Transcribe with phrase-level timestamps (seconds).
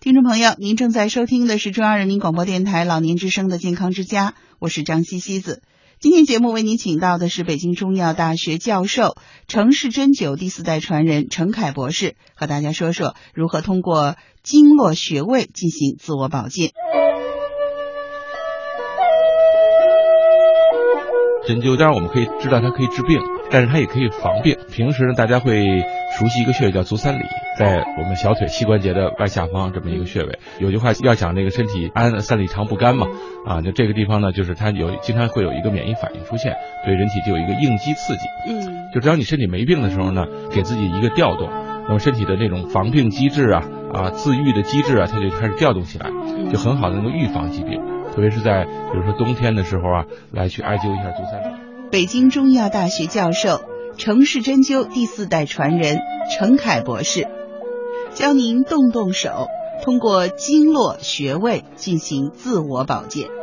[0.00, 5.60] 听众朋友，您正在收听的是中央人民广播电台老年之声的健康之家，我是张西西子。
[5.98, 9.16] 今天节目为您请到的是北京中医药大学教授、
[9.46, 16.70] 城市针灸第四代传人陈凯博士，和大家说说如何通过经络穴位进行自我保健。
[21.46, 23.20] 针灸当然我们可以知道它可以治病，
[23.50, 24.56] 但是它也可以防病。
[24.72, 25.64] 平时呢，大家会
[26.18, 27.22] 熟悉一个穴位叫足三里，
[27.58, 30.38] 在我们小腿膝关节的外下方这么一个穴位。
[30.58, 33.06] 有句话要想这个身体安三里长不干嘛，
[33.46, 38.22] 啊，就这个地方呢，就是它有经常会有一个免疫反应出现，对人体就有一个应激刺激。
[38.48, 41.48] 嗯，就只要你身体没病的时候呢，给自己一个调动，
[41.86, 46.10] 那么身体的那种防病机制啊啊自愈的机制啊，它就开始调动起来，
[46.52, 47.80] 就很好的能够预防疾病。
[48.14, 51.69] 特别是在比如说冬天的时候啊，来去艾灸一下足三里。
[51.90, 53.62] 北京中医药大学教授、
[53.98, 55.98] 城市针灸第四代传人
[56.30, 57.26] 程凯博士，
[58.14, 59.48] 教您动动手，
[59.82, 63.39] 通过经络穴位进行自我保健。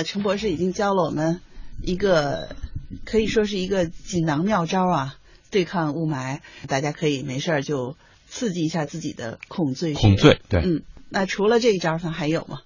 [0.00, 1.42] 那陈博士已经教了我们
[1.82, 2.56] 一个，
[3.04, 5.16] 可以说是一个锦囊妙招啊，
[5.50, 6.40] 对抗雾霾。
[6.68, 10.00] 大家可以没事儿就刺激一下自己的孔最穴。
[10.00, 12.60] 孔最对，嗯，那除了这一招，它还有吗？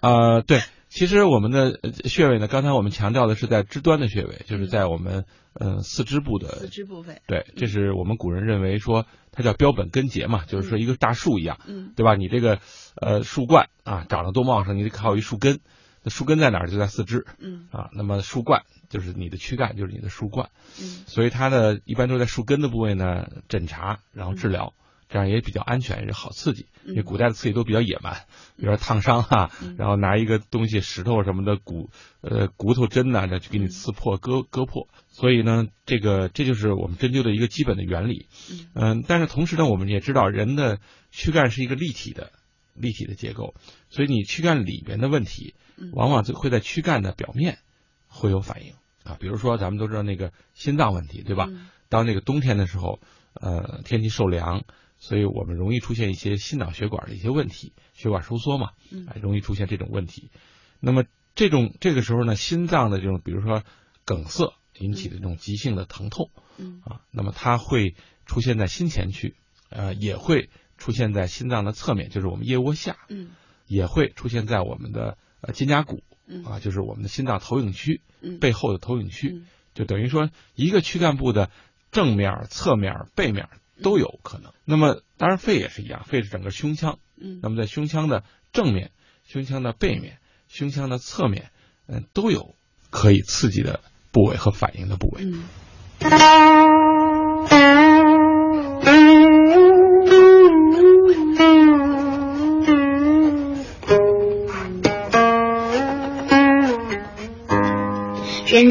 [0.00, 7.22] 呃， 对，其实我们的呃穴位呢，刚才我们强调的是在肢端的穴位，就是在我们呃四肢部的四肢部位。
[7.28, 12.16] 对，这是我们古人认为说它叫标本根节嘛，就是说一个大树一样，嗯对吧？
[12.16, 12.58] 你这个
[13.00, 15.60] 呃树冠啊长得多茂盛，你得靠一树根，
[16.02, 16.70] 那树根在哪儿？
[16.70, 17.90] 就在四肢嗯啊。
[17.92, 24.74] 那么树冠就是你的躯干，就是你的树冠，嗯所以它呢一般都在树根的部位呢诊查，然后治疗。
[25.08, 26.68] 这样也比较安全，也好刺激。
[26.86, 28.14] 因为古代的刺激都比较野蛮，
[28.56, 31.90] 比如说烫伤哈、嗯然后拿一个东西石头什么的骨
[32.22, 34.88] 呃骨头针呐、这去给你刺破割割破。
[35.08, 38.26] 所以呢，这个这就是我们针灸的一个基本的原理。
[38.74, 40.78] 嗯、但是同时呢，我们也知道人的
[41.10, 42.32] 躯干是一个立体的
[42.74, 43.54] 立体的结构，
[43.90, 47.58] 所以你躯干里边的问题嗯，往往就会在躯干的表面
[48.06, 48.74] 会有反应
[49.04, 49.16] 啊。
[49.20, 51.46] 比如说咱们都知道那个心脏问题，对吧？
[51.48, 53.00] 嗯当那个冬天的时候，
[53.34, 54.64] 呃，天气受凉，
[54.96, 60.30] 所以我们容易出现一些心脑血管的一些问题，血管收缩嘛，嗯哎，容易出现这种问题。
[60.80, 61.04] 那么
[61.34, 63.62] 这种这个时候呢，心脏的这种，比如说
[64.06, 67.94] 梗塞引起的这种急性的疼痛嗯啊，那么它会
[68.24, 69.36] 出现在心前区，
[69.68, 70.48] 呃，也会
[70.82, 73.30] 出现在心脏的侧面，就是我们腋窝下，嗯
[73.68, 79.30] 也会出现在我们的呃肩胛骨嗯啊，就是我们的心脏投影区嗯背后的投影区。
[79.32, 81.50] 嗯就等于说一个躯干部的
[81.92, 83.48] 正面、侧面、背面
[83.80, 84.52] 都有可能。
[84.66, 86.98] 那么当然肺也是一样，肺是整个胸腔。
[87.16, 88.90] 嗯那么在胸腔的正面、
[89.24, 90.18] 胸腔的背面、
[90.48, 91.52] 胸腔的侧面，
[91.86, 92.54] 嗯，都有
[92.90, 95.22] 可以刺激的部位和反应的部位。
[95.24, 95.44] 嗯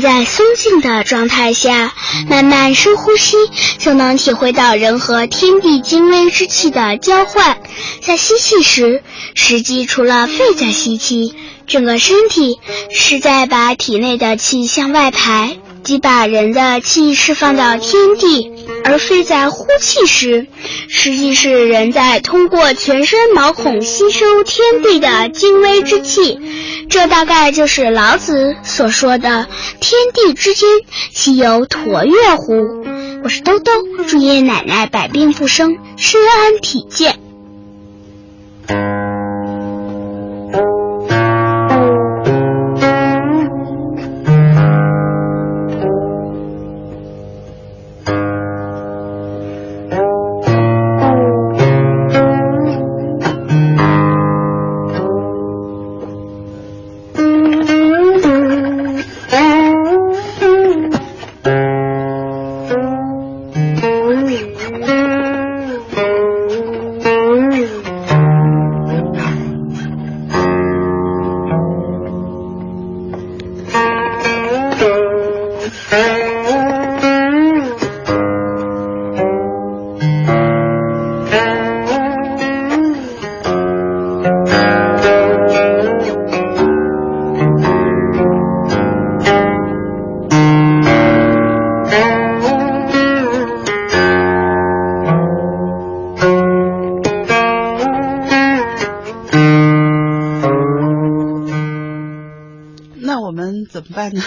[0.02, 1.94] 在松静的状态下，
[2.28, 3.38] 慢慢深呼吸，
[3.78, 7.58] 就能体会到人和天地精微之气的交换。
[8.06, 9.04] 在吸气时，
[9.36, 11.36] 实际除了肺在吸气，
[11.68, 18.52] 整个身体是在把体内的气向外排，即把人的气释放到天地；
[18.84, 20.48] 而肺在呼气时，
[20.90, 26.40] 实际是人在通过全身毛孔吸收天地的精微之气。
[26.90, 29.48] 这大概就是老子所说的
[29.80, 30.70] “天地之间，
[31.14, 32.86] 岂有橐越乎”。
[33.24, 33.72] 我是兜兜，
[34.08, 37.31] 祝爷爷奶奶百病不生，身安体健。
[103.70, 104.22] 怎么办呢？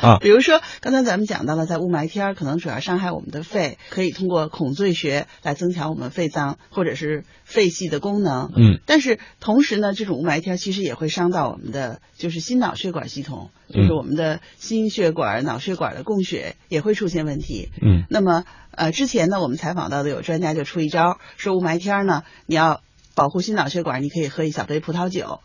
[0.00, 8.52] 啊 比如说刚才咱们讲到了，在雾霾天儿可能主要伤害我们的肺，可以通过孔最穴来增强我们肺脏或者是肺系的功能。
[8.56, 17.70] 嗯但是同时呢，这种雾霾天儿其实也会伤到我们的就是心脑血管系统，就是嗯我们的心血管、脑血管的供血也会出现问题。
[17.82, 22.80] 嗯那么呃，之前呢，我们采访到的有专家就出一招，说雾霾天儿呢，你要
[23.16, 25.40] 保护心脑血管，你可以喝一小杯葡萄酒。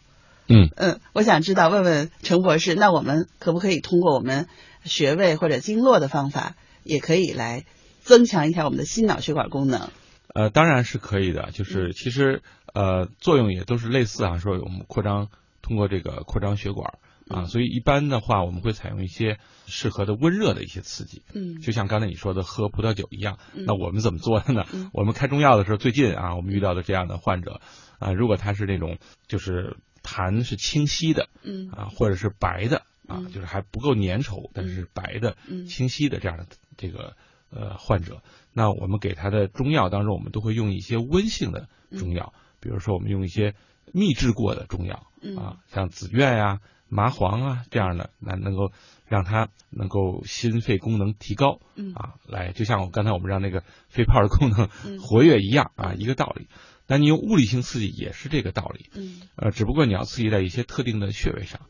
[0.48, 4.48] 嗯嗯，我想知道，问问陈博士，那我们可不可以通过我们
[4.84, 7.66] 穴位或者经络的方法，也可以来
[8.02, 9.90] 增强一下我们的心脑血管功能？
[10.36, 12.42] 呃，当然是可以的，就是其实
[12.74, 15.30] 呃作用也都是类似啊，说我们扩张
[15.62, 16.98] 通过这个扩张血管
[17.30, 19.38] 啊，嗯所以一般的话我们会采用一些
[19.68, 23.38] 适合的温热的一些刺激，嗯就像刚才你说的喝葡萄酒一样。
[23.54, 24.66] 嗯那我们怎么做的呢？
[24.74, 27.62] 嗯我们开中药的时候，最近啊，我们遇到的这样的患者
[28.00, 28.98] 啊，如果他是那种
[29.28, 31.70] 就是痰是清晰的嗯。
[31.70, 35.66] 啊，或者是白的啊嗯，就是还不够粘稠，但是白的嗯。
[35.66, 36.46] 清晰的这样的
[36.78, 37.16] 这个
[37.50, 38.22] 呃患者，
[38.54, 41.68] 那我们给他的中药当中，我们都会用一些温性的
[41.98, 43.56] 中药，比如说我们用一些
[43.94, 45.36] 秘制过的中药嗯。
[45.38, 48.72] 啊，像紫苑呀、麻黄啊这样的，那能够
[49.06, 51.94] 让他能够心肺功能提高嗯。
[51.94, 55.00] 啊，来就像我刚才我们让那个肺泡的功能嗯。
[55.00, 56.48] 活跃一样啊，一个道理。
[56.88, 61.68] 那你用物理性刺激也是这个道理，嗯呃，只不过你要刺激在一些特定的穴位上。